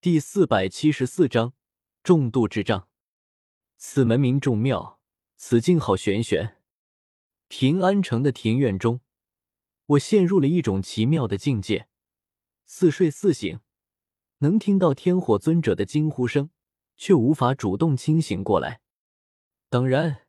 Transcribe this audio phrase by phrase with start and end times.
[0.00, 1.54] 第四百七十四章
[2.04, 2.88] 重度智障。
[3.76, 5.00] 此门名众妙，
[5.36, 6.62] 此境好玄玄。
[7.48, 9.00] 平安城的庭院中，
[9.86, 11.88] 我陷入了一种奇妙的境界，
[12.64, 13.58] 似睡似醒，
[14.38, 16.50] 能听到天火尊者的惊呼声，
[16.96, 18.80] 却无法主动清醒过来。
[19.68, 20.28] 当然，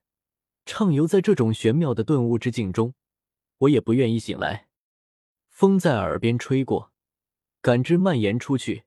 [0.66, 2.96] 畅游在这种玄妙的顿悟之境中，
[3.60, 4.68] 我也不愿意醒来。
[5.48, 6.92] 风在耳边吹过，
[7.62, 8.86] 感知蔓延出去。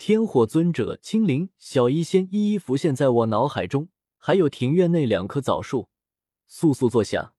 [0.00, 5.90] 天火尊者、青灵、小医仙一一浮现在我脑海中，还有庭院内两棵枣树，
[6.48, 7.34] 簌簌作响。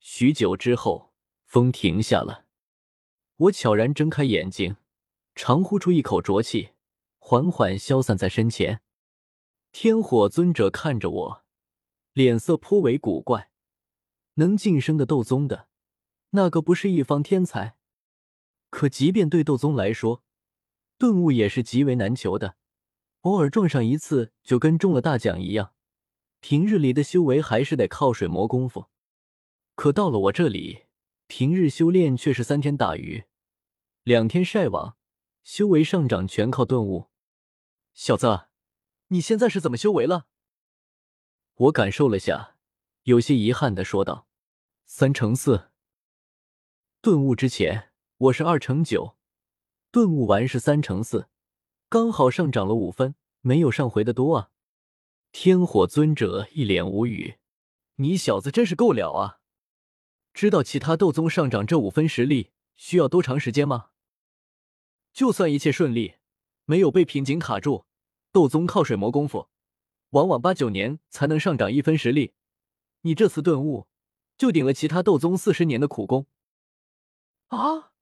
[0.00, 1.12] 许久之后，
[1.44, 2.46] 风停下了，
[3.36, 4.76] 我悄然睁开眼睛，
[5.34, 6.70] 长呼出一口浊气，
[7.18, 8.80] 缓缓消散在身前。
[9.70, 11.44] 天火尊者看着我，
[12.14, 13.50] 脸色颇为古怪。
[14.36, 15.68] 能晋升的斗宗的，
[16.30, 17.76] 那个不是一方天才？
[18.70, 20.22] 可即便对斗宗来说，
[20.98, 22.56] 顿悟也是极为难求的，
[23.22, 25.74] 偶尔撞上一次就跟中了大奖一样。
[26.40, 28.86] 平日里的修为还是得靠水磨功夫，
[29.74, 30.84] 可到了我这里，
[31.26, 33.24] 平日修炼却是三天打鱼，
[34.04, 34.96] 两天晒网，
[35.42, 37.10] 修为上涨全靠顿悟。
[37.92, 38.46] 小子，
[39.08, 40.26] 你现在是怎么修为了？
[41.54, 42.56] 我感受了下，
[43.02, 44.28] 有些遗憾的说道
[44.86, 45.70] ：“三乘四。
[47.00, 49.16] 顿悟之前，我是二乘九。”
[49.96, 51.26] 顿悟完是三乘四，
[51.88, 54.50] 刚好上涨了五分，没有上回的多啊！
[55.32, 57.38] 天火尊者一脸无语
[57.96, 59.38] ：“你小子真是够了啊！
[60.34, 63.86] 知道其他斗宗上涨这五分实力需要多长时间吗？
[65.14, 66.16] 就算一切顺利，
[66.66, 67.86] 没有被瓶颈卡住，
[68.32, 69.48] 斗宗靠水磨功夫，
[70.10, 72.34] 往往八九年才能上涨一分实力。
[73.00, 73.86] 你这次顿悟，
[74.36, 76.26] 就顶了其他斗宗四十年的苦功
[77.46, 77.92] 啊！”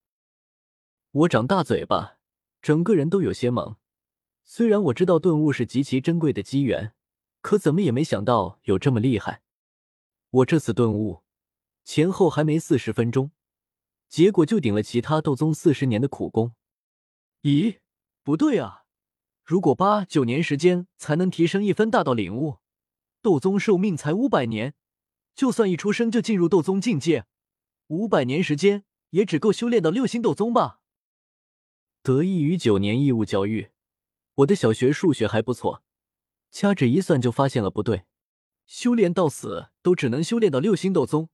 [1.15, 2.19] 我长大嘴巴，
[2.61, 3.77] 整个人都有些懵。
[4.43, 6.93] 虽然我知道顿悟是极其珍贵的机缘，
[7.41, 9.43] 可怎么也没想到有这么厉害。
[10.31, 11.23] 我这次顿悟
[11.85, 13.31] 前后还没四十分钟，
[14.09, 16.57] 结果就顶了其他斗宗四十年的苦功。
[17.43, 17.79] 咦，
[18.25, 18.83] 不对啊！
[19.45, 22.59] 如果八九年时间才能提升一分大道领悟，
[23.23, 24.75] 斗宗寿命才五百年，
[25.37, 27.27] 就算一出生就进入斗宗境界，
[27.87, 30.81] 五百年时间也只够修炼到六星斗宗吧？
[32.05, 33.71] 得益于九年义务教育，
[34.35, 35.83] 我的小学数学还不错。
[36.51, 38.05] 掐指一算，就发现了不对。
[38.67, 41.31] 修炼到死都只能修炼到六星斗宗，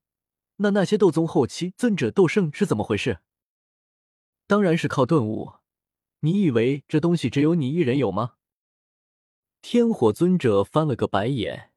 [0.58, 3.18] 那那些斗宗后期尊者斗圣是怎么回事？
[4.46, 5.54] 当然是靠顿悟。
[6.20, 8.34] 你以为这东西只有你一人有吗？
[9.62, 11.72] 天火尊者翻了个白眼，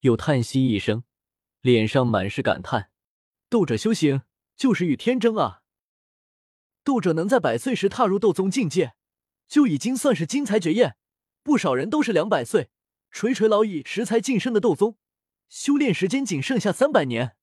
[0.00, 1.04] 又叹息一声，
[1.60, 2.90] 脸上满是感叹：
[3.50, 4.22] 斗者修行
[4.56, 5.61] 就是与天争啊！
[6.84, 8.94] 斗者能在百岁时踏入斗宗境界，
[9.46, 10.96] 就已经算是惊才绝艳。
[11.42, 12.70] 不少人都是两百岁
[13.10, 14.96] 垂垂老矣时才晋升的斗宗，
[15.48, 17.36] 修炼时间仅剩下三百年。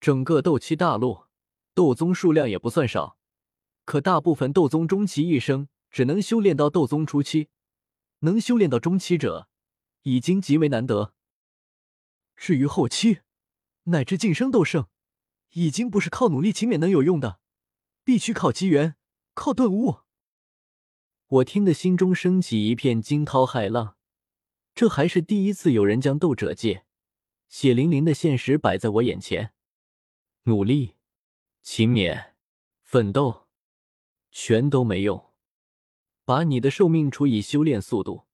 [0.00, 1.24] 整个斗气大陆，
[1.74, 3.18] 斗宗数量也不算少，
[3.84, 7.48] 可大部分斗宗终其一生只能修炼到斗宗初期，
[8.20, 9.48] 能修炼到中期者
[10.02, 11.14] 已经极为难得。
[12.36, 13.20] 至于后期，
[13.84, 14.86] 乃至晋升斗圣，
[15.52, 17.40] 已经不是靠努力勤勉能有用的。
[18.08, 18.96] 必须靠机缘，
[19.34, 19.98] 靠顿悟。
[21.26, 23.96] 我听得心中升起一片惊涛骇浪，
[24.74, 26.86] 这还是第一次有人将斗者界
[27.50, 29.52] 血淋淋的现实摆在我眼前。
[30.44, 30.94] 努力、
[31.60, 32.30] 勤勉、
[32.80, 33.46] 奋斗，
[34.30, 35.34] 全都没用。
[36.24, 38.24] 把你的寿命除以修炼速度，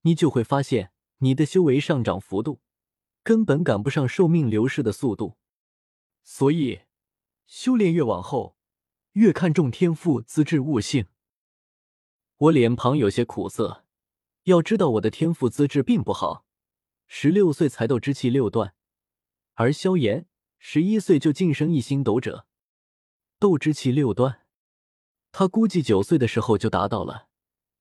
[0.00, 2.62] 你就会发现你的修为上涨幅度
[3.22, 5.36] 根本赶不上寿命流逝的速度。
[6.22, 6.84] 所以，
[7.44, 8.56] 修炼越往后。
[9.12, 11.06] 越看重天赋、资质、悟性。
[12.36, 13.84] 我脸庞有些苦涩。
[14.44, 16.44] 要知道，我的天赋资质并不好，
[17.06, 18.74] 十六岁才斗之气六段，
[19.54, 20.26] 而萧炎
[20.58, 22.46] 十一岁就晋升一星斗者，
[23.38, 24.40] 斗之气六段，
[25.30, 27.28] 他估计九岁的时候就达到了，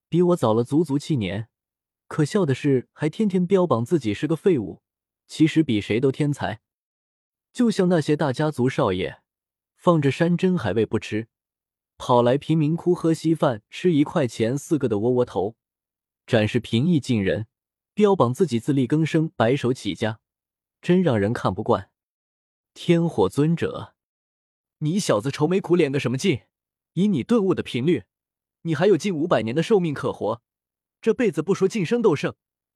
[0.08, 1.50] 比我早了足足七年。
[2.08, 4.84] 可笑的是，还天天标榜自己是个废物，
[5.26, 6.62] 其实比谁都天才。
[7.52, 9.24] 就像那些大家族少爷。
[9.82, 11.28] 放着山珍海味不吃，
[11.98, 15.56] 跑来贫民窟喝稀饭，吃一块钱四个的窝窝头，
[16.28, 17.48] 展示平易近人，
[17.96, 20.20] 标榜自己自力更生，白手起家，
[20.84, 21.90] 真让人看不惯。
[22.76, 23.96] 天火尊者，
[24.78, 26.42] 你小子愁眉苦脸个什么劲？
[26.94, 28.04] 以你顿悟的频率，
[28.62, 30.44] 你还有近五百年的寿命可活，
[31.02, 32.36] 这辈子不说晋升斗圣，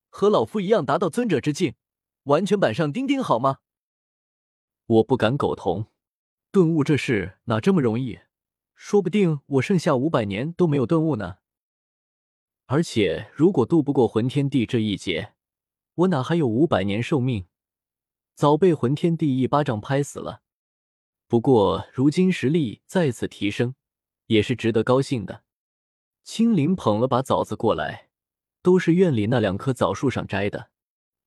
[0.09, 1.75] 和老夫一样达到尊者之境，
[2.23, 3.59] 完全板上钉钉，好吗？
[4.87, 5.85] 我不敢苟同。
[6.55, 8.21] 顿悟这事哪这么容易？
[8.75, 11.39] 说不定我剩下五百年都没有顿悟呢。
[12.67, 15.33] 而且如果渡不过魂天帝这一劫，
[15.95, 17.47] 我哪还有五百年寿命？
[18.35, 20.43] 早被魂天帝一巴掌拍死了。
[21.27, 23.75] 不过如今实力再次提升，
[24.27, 25.43] 也是值得高兴的。
[26.23, 28.07] 青灵捧了把枣子过来，
[28.61, 30.69] 都是院里那两棵枣树上摘的。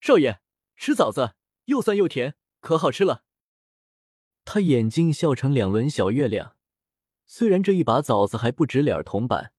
[0.01, 0.41] 少爷，
[0.75, 1.35] 吃枣子，
[1.67, 3.25] 又酸又甜，可好吃了。
[4.51, 6.57] 他眼睛笑成两轮小月亮。
[7.27, 9.53] 虽然这一把枣子还不值两铜板，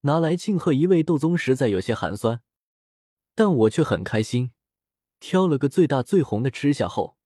[0.00, 2.40] 拿来庆贺一位斗宗实在有些寒酸，
[3.34, 4.52] 但我却很开心。
[5.20, 7.18] 挑了个最大最红的吃下后，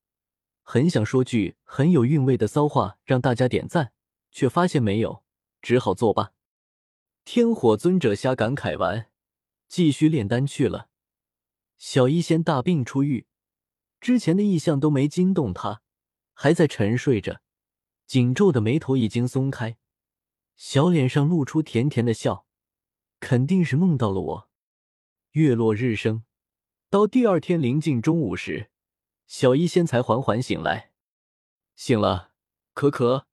[0.64, 3.92] 很想说句很有韵味的骚话让大家点赞，
[4.32, 5.22] 却发现没有，
[5.62, 6.32] 只好作罢。
[7.24, 9.06] 天火尊者瞎感慨完，
[9.68, 10.88] 继续炼丹去了。
[11.76, 13.28] 小医仙大病初愈，
[14.00, 15.82] 之前的异象都没惊动他，
[16.40, 17.40] 还在沉睡着，
[18.06, 19.76] 紧皱的眉头已经松开，
[20.54, 22.46] 小脸上露出甜甜的笑，
[23.18, 24.50] 肯定是梦到了我。
[25.32, 26.22] 月落日升，
[26.88, 28.70] 到第二天临近中午时，
[29.26, 30.92] 小医仙才缓缓醒来。
[31.74, 32.30] 醒了，
[32.72, 33.26] 可可，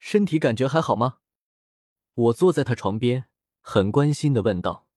[0.00, 1.18] 身体感觉还好吗？
[2.14, 3.26] 我坐在他床边。
[3.60, 4.88] 很关心的问道，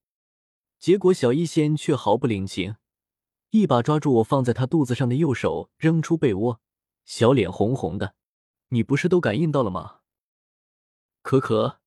[0.80, 2.78] 结果小医仙却毫不领情，
[3.52, 6.62] 一把抓住我放在他肚子上的右手，扔出被窝，
[7.06, 8.15] 小脸红红的。
[8.69, 10.00] 你不是都感应到了吗？
[11.21, 11.81] 可可，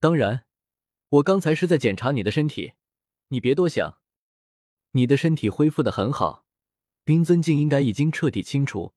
[0.00, 0.46] 当然，
[1.08, 2.72] 我刚才是在检查你的身体，
[3.28, 4.00] 你别多想。
[4.90, 6.44] 你的身体恢复的很好，
[7.04, 8.94] 冰尊境应该已经彻底清除，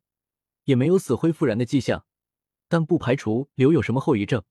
[0.63, 2.05] 也没有死灰复燃的迹象，
[2.67, 4.43] 但不排除留有什么后遗症，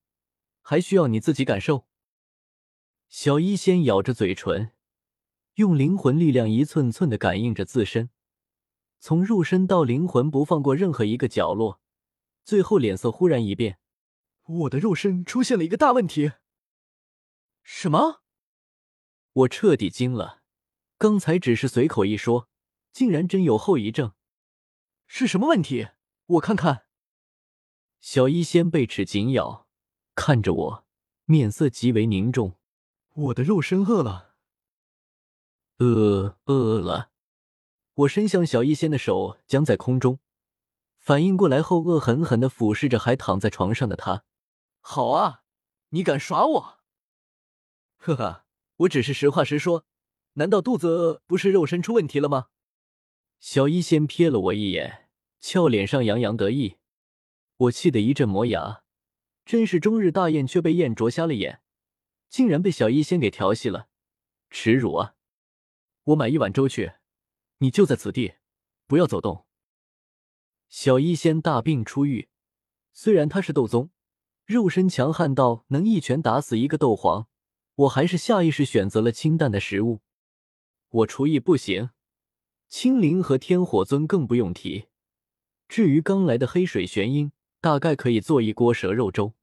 [0.63, 1.87] 还需要你自己感受。
[3.09, 4.73] 小医仙咬着嘴唇，
[5.55, 8.11] 用灵魂力量一寸寸的感应着自身，
[8.99, 11.81] 从肉身到灵魂，不放过任何一个角落。
[12.45, 13.79] 最后脸色忽然一变
[14.47, 16.33] ：“我的肉身出现了一个大问题。
[17.63, 18.23] ”“什么？”
[19.33, 20.43] 我彻底惊了。
[20.99, 22.49] 刚才只是随口一说，
[22.93, 24.15] 竟然真有后遗症。
[25.07, 25.89] 是什么问题？
[26.27, 26.87] 我看看。
[28.01, 29.69] 小医仙被齿紧咬，
[30.15, 30.87] 看着我，
[31.25, 32.59] 面色极为凝重。
[33.13, 34.37] 我的肉身饿了，
[35.79, 37.11] 饿饿了。
[37.97, 40.19] 我伸向小医仙的手僵在空中，
[40.99, 44.25] 反应过来后，恶狠狠的俯视着还躺在床上的他。
[44.83, 45.45] 好啊，
[45.89, 46.79] 你敢耍我？
[47.97, 48.45] 呵呵，
[48.77, 49.87] 我只是实话实说。
[50.35, 52.49] 难道肚子饿不是肉身出问题了吗？
[53.41, 55.09] 小医仙瞥了我一眼，
[55.41, 56.77] 俏脸上洋洋得意。
[57.57, 58.83] 我气得一阵磨牙，
[59.47, 61.63] 真是终日大宴却被宴啄瞎了眼。
[62.29, 63.89] 竟然被小医仙给调戏了，
[64.51, 65.15] 耻辱啊！
[66.05, 66.93] 我买一碗粥去，
[67.59, 68.35] 你就在此地，
[68.87, 69.47] 不要走动。
[70.69, 72.29] 小医仙大病初愈，
[72.93, 73.91] 虽然他是斗宗，
[74.45, 77.29] 肉身强悍到能一拳打死一个斗皇，
[77.77, 80.03] 我还是下意识选择了清淡的食物。
[80.89, 81.91] 我厨艺不行，
[82.69, 84.89] 青灵和天火尊更不用提。
[85.69, 89.35] 至于刚来的黑水玄鹰，大概可以做一锅蛇肉粥。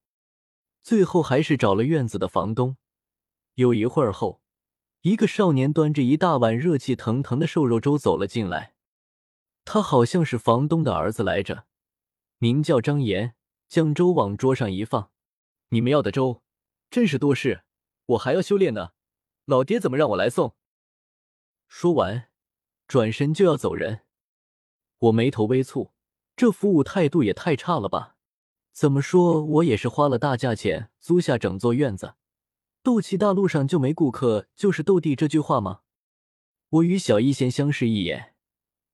[0.83, 2.77] 最后还是找了院子的房东。
[3.55, 4.42] 有一会儿后，
[5.03, 8.73] 一个少年端着一大碗热气腾腾的瘦肉粥走了进来。
[9.65, 11.65] 他好像是房东的儿子来着，
[12.39, 13.35] 名叫张岩。
[13.67, 15.09] 将粥往桌上一放
[15.69, 16.43] ：“你们要的粥
[16.91, 17.63] 真是多事，
[18.05, 18.91] 我还要修炼呢。
[19.45, 20.53] 老爹怎么让我来送？”
[21.67, 22.29] 说完，
[22.87, 24.01] 转身就要走人。
[24.99, 25.89] 我眉头微蹙，
[26.35, 28.15] 这服务态度也太差了吧！
[28.71, 32.13] 怎么说，我也是花了大价钱租下整座院子。
[32.83, 35.83] 斗气大陆上就没顾客就是斗帝这句话吗？
[36.67, 38.35] 我与小一仙相视一眼，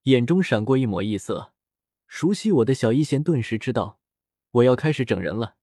[0.03, 1.53] 眼中闪过一抹异色。
[2.05, 3.99] 熟悉我的小一仙顿时知道
[4.51, 5.57] 我要开始整人了。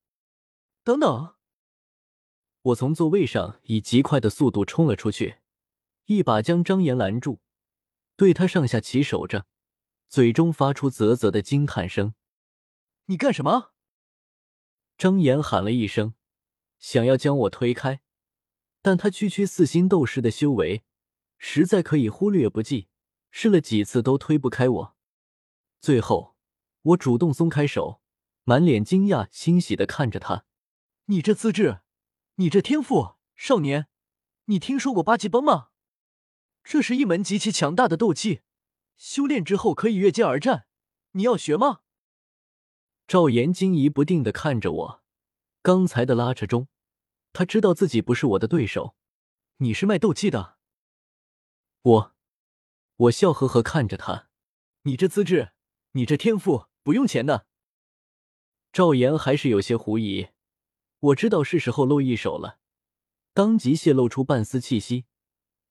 [0.82, 1.36] 等等！
[2.62, 5.36] 我从座位上以极快的速度冲了出去，
[6.06, 7.38] 一把将张岩拦住，
[8.16, 9.46] 对他上下其手着，
[10.08, 12.14] 嘴中发出啧啧的惊叹声
[13.06, 13.72] ：“你干什么？”
[14.98, 16.14] 张岩喊了一声，
[16.80, 18.00] 想要将我推开，
[18.86, 20.84] 但他区区四星斗士的修为，
[21.38, 22.86] 实在可以忽略不计，
[23.32, 24.96] 试了几次都推不开我。
[25.80, 26.36] 最后，
[26.82, 28.00] 我主动松开手，
[28.44, 30.44] 满脸惊讶欣喜的看着他
[31.06, 31.80] ：“你这资质，
[32.36, 33.88] 你这天赋，少年，
[34.44, 35.70] 你听说过八极崩吗？
[36.62, 38.42] 这是一门极其强大的斗技，
[38.96, 40.66] 修炼之后可以越阶而战，
[41.10, 41.80] 你要学吗？”
[43.08, 45.02] 赵岩惊疑不定的看着我，
[45.60, 46.68] 刚才的拉扯中，
[47.36, 48.96] 他知道自己不是我的对手。
[49.58, 50.56] 你是卖斗气的？
[51.82, 52.14] 我，
[52.96, 54.30] 我笑呵呵看着他。
[54.84, 55.52] 你这资质，
[55.92, 57.46] 你这天赋，不用钱的。
[58.72, 60.28] 赵岩还是有些狐疑。
[60.98, 62.58] 我知道是时候露一手了，
[63.34, 65.04] 当即泄露出半丝气息，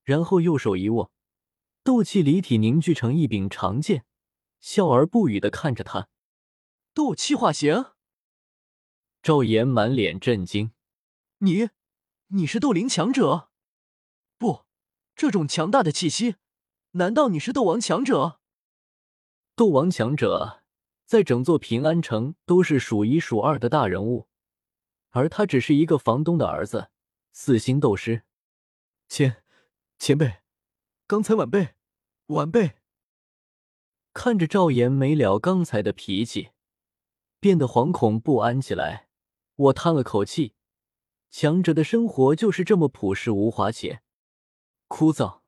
[0.04, 1.10] 然后右手一握，
[1.82, 4.04] 斗气离体凝聚成一柄长剑，
[4.60, 6.08] 笑而不语的看着他。
[6.94, 7.86] 斗气化形。
[9.20, 10.70] 赵岩满脸震惊
[11.38, 11.68] ：“你，
[12.28, 13.50] 你是斗灵强者？
[14.38, 14.64] 不，
[15.14, 16.36] 这种强大的气息，
[16.92, 18.40] 难道你是斗王强者？
[19.54, 20.62] 斗王强者
[21.04, 24.28] 在整座平安城都是数一数二的大人物，
[25.10, 26.90] 而他只是一个房东的儿子，
[27.32, 28.22] 四星斗师。
[29.06, 29.44] 前
[29.98, 30.38] 前辈，
[31.06, 31.74] 刚才晚辈，
[32.28, 32.76] 晚辈。”
[34.14, 36.52] 看着赵岩没了刚才的脾气，
[37.38, 39.10] 变得惶恐不安起来。
[39.56, 40.55] 我叹了口气，
[41.30, 44.00] 强者的生活就是这么朴实无华且
[44.88, 45.40] 枯燥。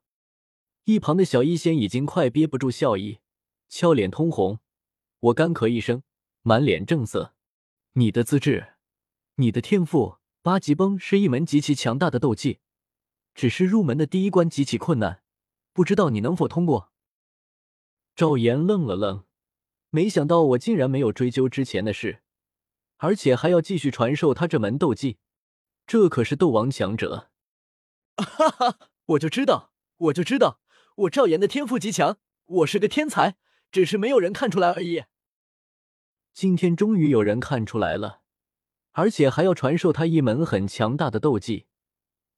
[0.83, 3.19] 一旁的小医仙已经快憋不住笑意，
[3.67, 4.59] 俏脸通红。
[5.19, 6.03] 我干咳一声，
[6.41, 7.35] 满脸正色
[7.93, 8.73] ：“你的资质，
[9.35, 12.59] 你的天赋，八极崩是一门极其强大的斗技，
[13.35, 15.23] 只是入门的第一关极其困难，
[15.73, 16.91] 不知道你能否通过？”
[18.15, 19.25] 赵岩愣了愣，
[19.89, 22.23] 没想到我竟然没有追究之前的事。
[22.97, 25.19] 而且还要继续传授他这门斗技，
[25.89, 27.31] 这可是斗王强者！
[28.15, 30.61] 哈哈，我就知道，我就知道，
[30.97, 33.37] 我赵岩的天赋极强，我是个天才，
[33.71, 35.05] 只是没有人看出来而已。
[36.31, 38.21] 今天终于有人看出来了，
[38.91, 41.65] 而且还要传授他一门很强大的斗技，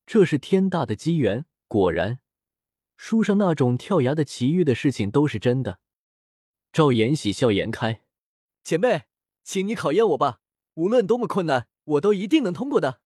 [0.05, 1.43] 这是天大的机缘。
[1.67, 2.20] 果然，
[2.96, 5.79] 书上那种跳崖的奇遇的事情都是真的。
[6.72, 8.01] 赵岩喜笑颜开，
[8.63, 9.08] 前辈，
[9.43, 10.39] 请你考验我吧。
[10.75, 13.01] 无论多么困难，我都一定能通过的。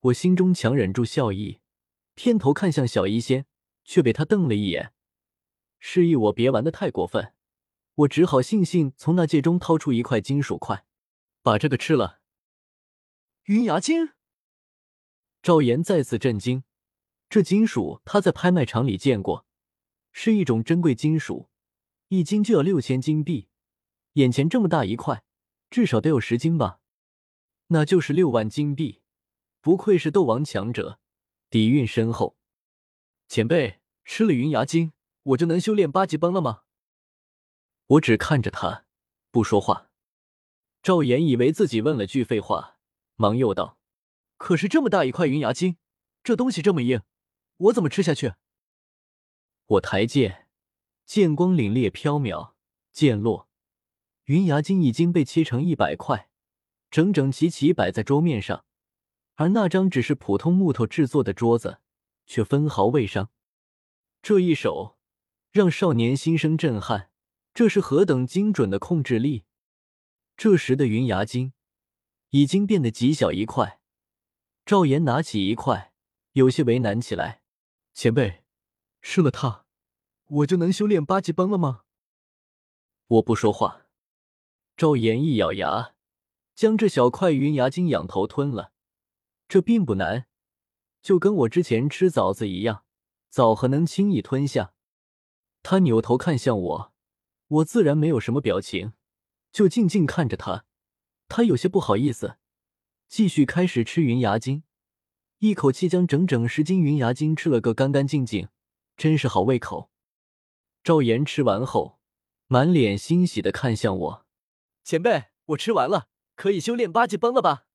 [0.00, 1.60] 我心中强忍住笑意，
[2.14, 3.46] 偏头看向小医仙，
[3.84, 4.92] 却被他瞪了一眼，
[5.78, 7.32] 示意我别玩的太过分。
[7.94, 10.84] 我只好悻悻从那戒中掏出一块金属块，
[11.42, 12.20] 把这个吃了。
[13.44, 14.10] 云牙金。
[15.42, 16.64] 赵岩再次震惊，
[17.28, 19.46] 这金属他在拍卖场里见过，
[20.12, 21.48] 是一种珍贵金属，
[22.08, 23.48] 一斤就要六千金币，
[24.14, 25.24] 眼前这么大一块。
[25.68, 26.80] 至少得有十斤吧，
[27.68, 29.00] 那就是六万金币。
[29.66, 31.00] 不愧是斗王强者，
[31.50, 32.36] 底蕴深厚。
[33.26, 34.92] 前辈吃了云牙精，
[35.24, 36.62] 我就能修炼八级崩了吗？
[37.88, 38.84] 我只看着他，
[39.32, 39.90] 不说话。
[40.84, 42.78] 赵岩以为自己问了句废话，
[43.16, 43.80] 忙又道
[44.38, 45.78] ：“可是这么大一块云牙精，
[46.22, 47.02] 这东西这么硬，
[47.56, 48.34] 我怎么吃下去？”
[49.66, 50.46] 我抬剑，
[51.04, 52.52] 剑光凛冽飘渺，
[52.92, 53.48] 剑落。
[54.26, 56.30] 云牙金已经被切成一百块，
[56.88, 58.64] 整整齐齐摆在桌面上，
[59.36, 61.78] 而那张只是普通木头制作的桌子，
[62.26, 63.30] 却分毫未伤。
[64.22, 64.98] 这一手
[65.52, 67.10] 让少年心生震撼，
[67.54, 69.44] 这是何等精准的控制力！
[70.36, 71.52] 这时的云牙金
[72.30, 73.80] 已经变得极小一块，
[74.64, 75.92] 赵岩拿起一块，
[76.32, 77.42] 有些为难起来
[77.94, 78.42] ：“前辈，
[79.00, 79.64] 吃了它，
[80.26, 81.82] 我就能修炼八级崩了吗？”
[83.08, 83.86] 我不说话。
[84.76, 85.94] 赵岩一咬牙，
[86.54, 88.72] 将这小块云牙精仰头吞了。
[89.48, 90.26] 这并不难，
[91.02, 92.84] 就跟我之前吃枣子一样，
[93.28, 94.72] 枣核能轻易吞下。
[95.62, 96.92] 他扭头看向我，
[97.48, 98.92] 我自然没有什么表情，
[99.52, 100.64] 就静静看着他。
[101.28, 102.38] 他有些不好意思，
[103.08, 104.62] 继续开始吃云牙精，
[105.38, 108.48] 一口气将整整十斤云牙精吃了个干干净净，
[108.96, 109.90] 真是好胃口。
[110.82, 111.98] 赵岩吃完后，
[112.46, 114.26] 满脸欣喜的看向我。
[114.84, 117.65] 前辈，我吃完了，可以修炼八级崩了吧？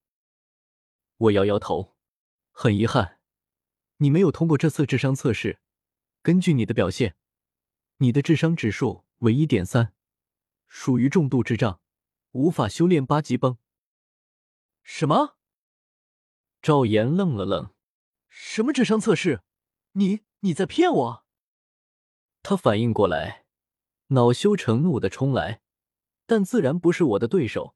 [1.22, 1.96] 我摇摇头，
[2.50, 3.20] 很遗憾，
[3.98, 5.60] 你没有通过这次智商测试。
[6.24, 7.16] 根据你的表现，
[7.98, 9.94] 你的智商指数为一点三，
[10.68, 11.80] 属于重度智障，
[12.32, 13.60] 无法修炼八级崩。
[14.82, 15.38] 什么？
[16.60, 17.72] 赵岩愣了愣，
[18.28, 19.44] 什么智商测试？
[19.92, 21.26] 你你在骗我？
[22.42, 23.46] 他反应过来，
[24.08, 25.62] 恼羞成怒的冲来。
[26.26, 27.76] 但自然不是我的对手，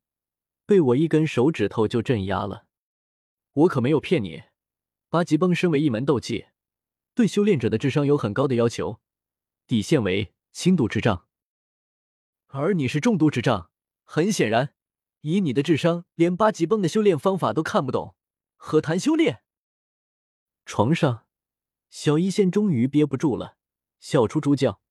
[0.65, 2.65] 被我一根手指头就镇压了。
[3.55, 4.43] 我可没有骗你，
[5.07, 6.47] 八级崩身为一门斗技，
[7.13, 8.99] 对修炼者的智商有很高的要求，
[9.65, 11.25] 底线为轻度智障。
[12.47, 13.71] 而你是重度智障，
[14.03, 14.73] 很显然，
[15.21, 18.17] 以你的智商，连八级崩的修炼方法都看不懂，
[18.57, 19.41] 何谈修炼？
[20.65, 21.25] 床上，
[21.89, 23.55] 小医仙终于憋不住了，
[24.01, 24.81] 笑出猪叫。